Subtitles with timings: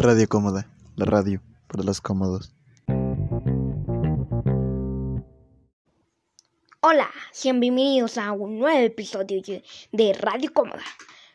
[0.00, 2.54] Radio Cómoda, la radio para los cómodos.
[6.80, 7.10] Hola,
[7.42, 9.42] bienvenidos a un nuevo episodio
[9.90, 10.84] de Radio Cómoda,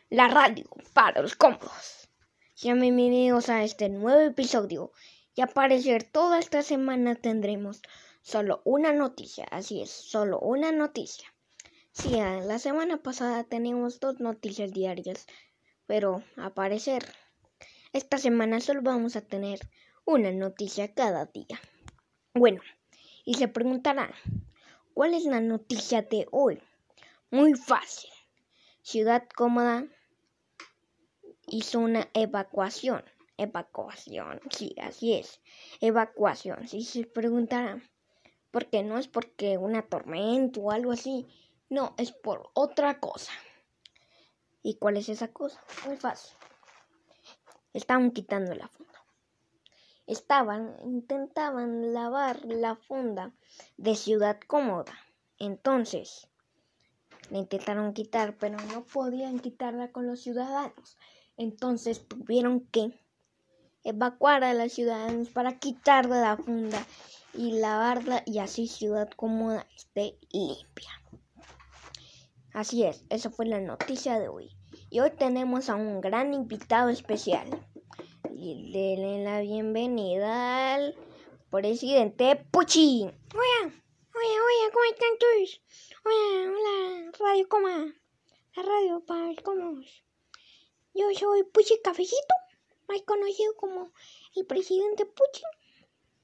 [0.09, 0.63] la radio
[0.93, 2.07] para los cómodos.
[2.53, 4.93] Sean bienvenidos a este nuevo episodio
[5.35, 7.81] y a parecer toda esta semana tendremos
[8.21, 11.27] solo una noticia, así es, solo una noticia.
[11.91, 15.27] Sí, la semana pasada teníamos dos noticias diarias,
[15.85, 17.03] pero a parecer
[17.93, 19.59] esta semana solo vamos a tener
[20.03, 21.61] una noticia cada día.
[22.33, 22.61] Bueno,
[23.23, 24.11] y se preguntarán,
[24.95, 26.59] ¿cuál es la noticia de hoy?
[27.29, 28.09] Muy fácil.
[28.81, 29.85] Ciudad Cómoda
[31.47, 33.03] hizo una evacuación.
[33.37, 35.41] Evacuación, sí, así es.
[35.79, 36.67] Evacuación.
[36.67, 37.83] Si se preguntarán,
[38.49, 41.27] ¿por qué no es porque una tormenta o algo así?
[41.69, 43.31] No, es por otra cosa.
[44.63, 45.61] ¿Y cuál es esa cosa?
[45.85, 46.35] Muy fácil.
[47.73, 49.03] Estaban quitando la funda.
[50.05, 53.33] Estaban, intentaban lavar la funda
[53.77, 54.93] de Ciudad Cómoda.
[55.39, 56.27] Entonces,
[57.29, 60.97] la intentaron quitar, pero no podían quitarla con los ciudadanos.
[61.37, 62.99] Entonces tuvieron que
[63.83, 66.85] evacuar a los ciudadanos para quitarle la funda
[67.33, 70.91] y lavarla y así Ciudad Cómoda esté limpia.
[72.53, 74.55] Así es, esa fue la noticia de hoy.
[74.93, 77.49] Y hoy tenemos a un gran invitado especial.
[78.29, 80.95] Denle la bienvenida al
[81.49, 83.01] presidente Puchi.
[83.01, 83.73] Hola,
[84.13, 85.61] hola, hola, ¿cómo están todos?
[86.05, 87.95] Hola, hola, Radio Coma,
[88.55, 90.03] la radio para los.
[90.93, 92.35] Yo soy Puchi Cafecito,
[92.87, 93.91] más conocido como
[94.35, 95.41] el presidente Puchi.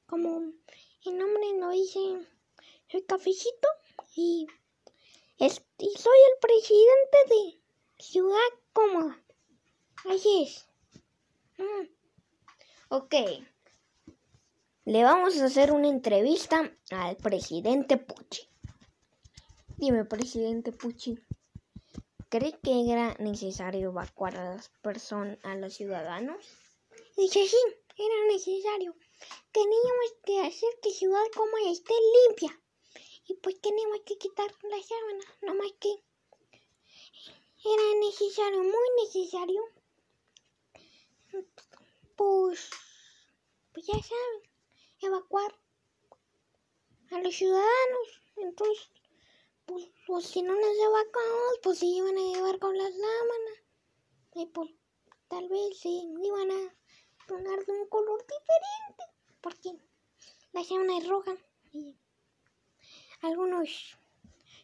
[0.06, 0.44] Como
[1.08, 2.00] el nombre lo dice,
[2.88, 3.68] soy Cafecito
[4.16, 4.46] y
[5.40, 7.59] soy el presidente de
[8.00, 8.38] Ciudad
[8.72, 9.22] Cómoda.
[10.06, 10.68] Así es.
[11.58, 11.88] Mm.
[12.88, 13.14] Ok.
[14.86, 18.48] Le vamos a hacer una entrevista al presidente Puchi.
[19.76, 21.20] Dime, presidente Puchi,
[22.30, 26.46] ¿cree que era necesario evacuar a las personas, a los ciudadanos?
[27.18, 27.58] Dice sí,
[27.98, 28.96] era necesario.
[29.52, 31.94] Teníamos que hacer que Ciudad Cómoda esté
[32.28, 32.62] limpia.
[33.28, 35.94] Y pues tenemos que quitar la sábana, no más que
[37.64, 39.62] era necesario, muy necesario.
[42.16, 42.70] Pues,
[43.74, 44.52] pues ya saben,
[45.02, 45.56] evacuar
[47.12, 48.22] a los ciudadanos.
[48.38, 48.90] Entonces,
[49.66, 53.64] pues, pues si no nos evacuamos, pues se iban a llevar con las lámanas.
[54.36, 54.70] Y pues
[55.28, 56.76] tal vez se iban a
[57.28, 59.04] poner de un color diferente.
[59.42, 59.74] Porque
[60.54, 61.36] la sábana es roja.
[61.74, 61.96] Y
[63.22, 63.98] algunos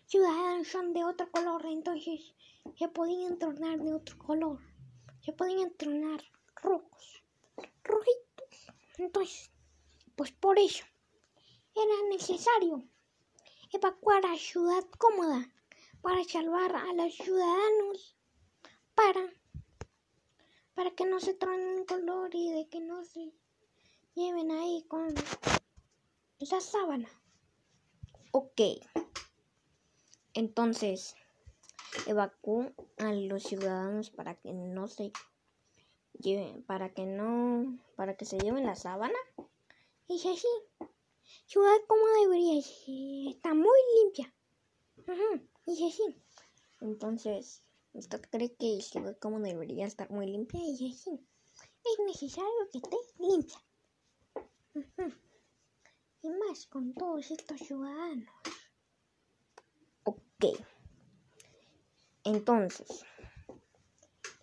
[0.05, 2.33] ciudadanos son de otro color, entonces
[2.77, 4.59] se podían tornar de otro color.
[5.21, 6.21] Se podían tornar
[6.55, 7.23] rojos,
[7.83, 8.67] rojitos.
[8.97, 9.51] Entonces,
[10.15, 10.83] pues por eso
[11.75, 12.83] era necesario
[13.71, 15.49] evacuar a Ciudad Cómoda
[16.01, 18.15] para salvar a los ciudadanos,
[18.93, 19.33] para,
[20.73, 23.33] para que no se tornen color y de que no se
[24.13, 25.13] lleven ahí con
[26.39, 27.09] esa sábana.
[28.31, 28.61] Ok.
[30.33, 31.15] Entonces,
[32.07, 35.11] evacuó a los ciudadanos para que no se
[36.19, 39.17] lleven, para que no, para que se lleven la sábana.
[40.07, 40.47] Y así,
[41.45, 44.33] ciudad como debería está muy limpia.
[45.65, 46.03] Y así.
[46.81, 47.63] Entonces,
[47.93, 50.59] ¿usted cree que ciudad como debería estar muy limpia?
[50.63, 51.19] Y así.
[51.83, 53.61] Es necesario que esté limpia.
[56.21, 58.29] Y más con todos estos ciudadanos.
[60.03, 60.45] Ok.
[62.25, 63.05] Entonces,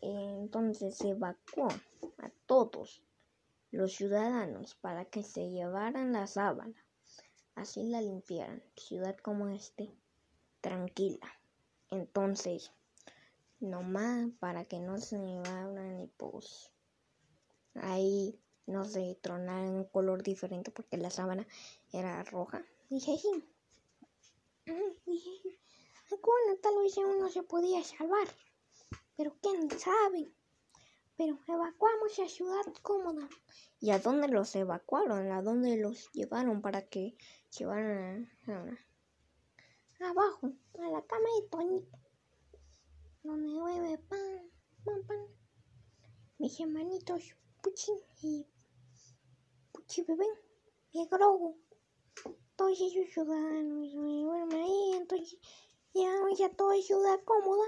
[0.00, 1.66] entonces se evacuó
[2.18, 3.02] a todos
[3.72, 6.86] los ciudadanos para que se llevaran la sábana,
[7.56, 9.92] así la limpiaran, ciudad como este,
[10.60, 11.26] tranquila.
[11.90, 12.70] Entonces,
[13.58, 16.70] nomás para que no se llevaran y pues
[17.74, 21.48] ahí no se tronaran un color diferente porque la sábana
[21.92, 22.64] era roja.
[22.90, 23.16] Dije,
[26.60, 28.28] tal vez uno se podía salvar,
[29.16, 30.32] pero quién sabe.
[31.16, 33.28] Pero evacuamos a Ciudad Cómoda.
[33.80, 35.30] ¿Y a dónde los evacuaron?
[35.30, 37.16] ¿A dónde los llevaron para que
[37.56, 41.98] llevaran a, abajo, a la cama de Toñito?
[43.22, 44.50] Donde bebe pan,
[44.84, 45.26] pan, pan.
[46.38, 47.92] Mis hermanitos Puchi
[48.22, 48.46] y
[49.72, 50.26] Puchi Bebé
[50.92, 51.56] y Grogu.
[52.56, 55.38] Todos esos ciudadanos duermen ahí, entonces
[55.94, 57.66] Llegamos ya toda ciudad cómoda.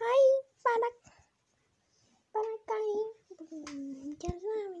[0.00, 0.30] Ahí,
[0.62, 0.86] para,
[2.32, 4.16] para acá, ahí.
[4.18, 4.78] Ya saben.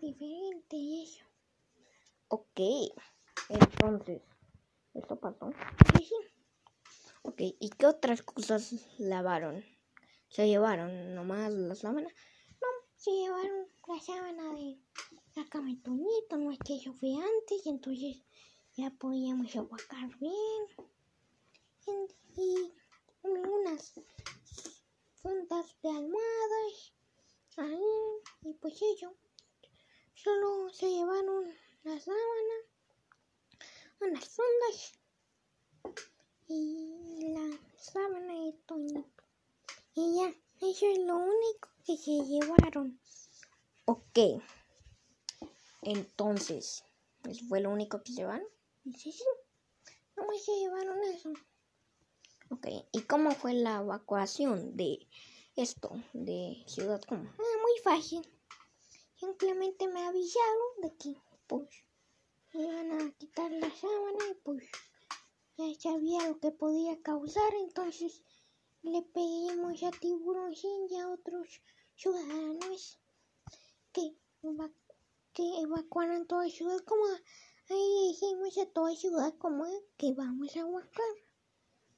[0.00, 1.24] diferente y eso.
[2.28, 2.60] Ok,
[3.48, 4.22] entonces,
[4.94, 5.50] ¿esto pasó?
[5.94, 6.14] Sí, sí.
[7.22, 9.64] Ok, ¿y qué otras cosas lavaron?
[10.28, 12.08] ¿Se llevaron nomás la sábana?
[12.60, 14.78] No, se llevaron la sábana de
[15.36, 15.68] la cama
[16.30, 18.22] no es que eso fue antes, y entonces
[18.76, 20.66] ya podíamos aguacar bien.
[22.36, 22.72] Y,
[23.22, 23.94] unas
[25.14, 26.92] fundas de almohadas
[27.56, 27.80] ahí,
[28.42, 29.14] y pues ello.
[30.14, 32.56] Solo se llevaron la sábana,
[34.00, 34.92] unas fundas
[36.48, 39.24] y la sábana de Toñito.
[39.94, 40.28] Y ya,
[40.60, 43.00] eso es lo único que se llevaron.
[43.86, 44.42] Ok.
[45.82, 46.84] Entonces,
[47.24, 48.46] ¿eso fue lo único que se llevaron?
[48.94, 49.24] Sí, sí.
[50.16, 51.32] Nomás se llevaron eso.
[52.50, 55.08] Ok, ¿y cómo fue la evacuación de
[55.56, 57.28] esto, de Ciudad Como?
[57.28, 58.22] Ah, muy fácil.
[59.16, 61.16] Simplemente me avisaron de que,
[61.48, 61.68] pues,
[62.54, 64.64] iban a quitar la sábana y, pues,
[65.56, 68.22] ya sabía lo que podía causar, entonces
[68.82, 71.60] le pedimos a Tiburón y a otros
[71.96, 73.00] ciudadanos
[73.92, 74.14] que,
[75.34, 77.20] evacuaran toda Ciudad Cómoda.
[77.68, 81.14] Ahí dijimos a toda Ciudad Cómoda que vamos a evacuar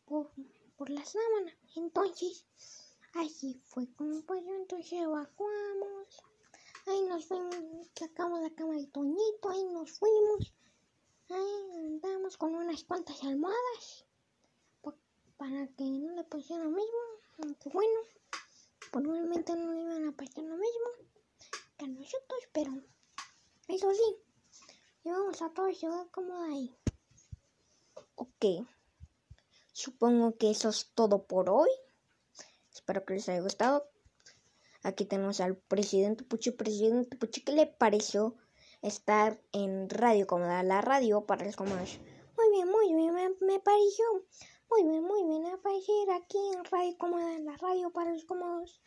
[0.06, 0.30] por,
[0.76, 1.56] por la sábana.
[1.76, 2.44] Entonces,
[3.14, 4.54] así fue como pasó.
[4.54, 6.22] Entonces evacuamos.
[6.86, 7.56] Ahí nos fuimos,
[7.94, 10.54] sacamos la cama de Toñito, ahí nos fuimos.
[11.28, 14.06] Ahí andamos con unas cuantas almohadas
[15.38, 16.98] para que no le pasara lo mismo.
[17.42, 18.00] Aunque bueno,
[18.90, 20.88] probablemente no le iban a pasar lo mismo
[21.76, 22.72] que a nosotros, pero
[23.68, 24.16] eso sí,
[25.08, 26.76] llevamos a toda ciudad como ahí.
[28.14, 28.66] Ok,
[29.72, 31.70] supongo que eso es todo por hoy.
[32.72, 33.88] Espero que les haya gustado.
[34.82, 36.50] Aquí tenemos al presidente Puchi.
[36.50, 38.36] Presidente Puchi, ¿qué le pareció
[38.82, 40.62] estar en Radio Cómoda?
[40.62, 41.98] La radio para los cómodos.
[42.36, 44.04] Muy bien, muy bien, me, me pareció
[44.70, 45.46] muy bien, muy bien.
[45.46, 48.82] Aparecer aquí en Radio Cómoda, la radio para los cómodos.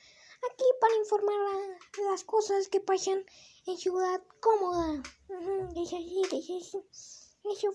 [0.49, 1.35] Aquí para informar
[1.99, 3.25] a las cosas que pasan
[3.67, 5.03] en Ciudad Cómoda.
[5.75, 6.83] es así, es así.
[7.43, 7.69] Eso,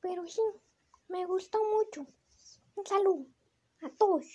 [0.00, 0.42] pero sí,
[1.08, 2.06] me gustó mucho.
[2.76, 3.26] Un saludo
[3.82, 4.26] a todos.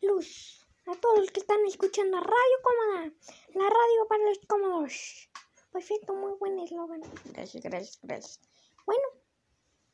[0.00, 3.12] Luz, a todos los que están escuchando Radio Cómoda.
[3.54, 5.28] La radio para los cómodos.
[5.70, 7.02] Perfecto, muy buen eslogan.
[7.26, 8.40] Gracias, gracias, gracias.
[8.84, 9.04] Bueno,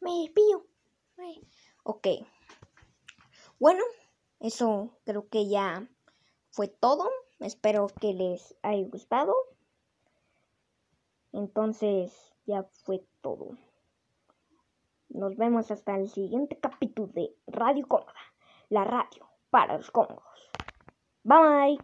[0.00, 0.66] me despido.
[1.84, 2.06] Ok.
[3.58, 3.82] Bueno,
[4.40, 5.88] eso creo que ya
[6.58, 7.08] fue todo.
[7.38, 9.32] Espero que les haya gustado.
[11.32, 13.50] Entonces, ya fue todo.
[15.08, 18.12] Nos vemos hasta el siguiente capítulo de Radio Cómoda,
[18.70, 20.50] la radio para los cómodos.
[21.22, 21.76] Bye.